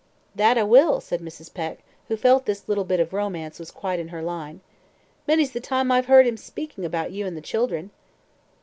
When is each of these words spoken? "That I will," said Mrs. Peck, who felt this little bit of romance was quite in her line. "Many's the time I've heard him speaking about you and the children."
"That 0.33 0.57
I 0.57 0.63
will," 0.63 0.99
said 0.99 1.21
Mrs. 1.21 1.53
Peck, 1.53 1.83
who 2.07 2.17
felt 2.17 2.47
this 2.47 2.67
little 2.67 2.85
bit 2.85 2.99
of 2.99 3.13
romance 3.13 3.59
was 3.59 3.69
quite 3.69 3.99
in 3.99 4.07
her 4.07 4.23
line. 4.23 4.61
"Many's 5.27 5.51
the 5.51 5.59
time 5.59 5.91
I've 5.91 6.07
heard 6.07 6.25
him 6.25 6.37
speaking 6.37 6.83
about 6.83 7.11
you 7.11 7.27
and 7.27 7.37
the 7.37 7.39
children." 7.39 7.91